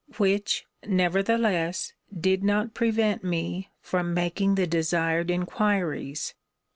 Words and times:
Which, 0.17 0.65
nevertheless, 0.83 1.93
did 2.19 2.43
not 2.43 2.73
prevent 2.73 3.23
me 3.23 3.69
from 3.81 4.15
making 4.15 4.55
the 4.55 4.65
desired 4.65 5.29
inquiries. 5.29 6.33